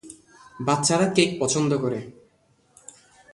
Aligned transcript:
বাচ্চারা 0.59 1.07
কেক 1.13 1.29
পছন্দ 1.39 1.71
করে। 1.81 1.99